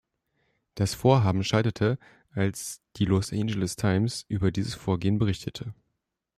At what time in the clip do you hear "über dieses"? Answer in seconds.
4.29-4.73